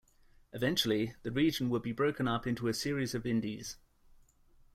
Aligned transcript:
Eventually, 0.51 1.13
the 1.21 1.31
region 1.31 1.69
would 1.69 1.83
be 1.83 1.91
broken 1.91 2.27
up 2.27 2.47
into 2.47 2.67
a 2.67 2.73
series 2.73 3.13
of 3.13 3.27
Indies. 3.27 3.77